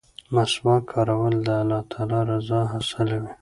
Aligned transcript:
مسواک 0.33 0.83
کارول 0.91 1.35
د 1.47 1.49
الله 1.61 1.81
تعالی 1.91 2.19
رضا 2.29 2.59
حاصلوي. 2.71 3.29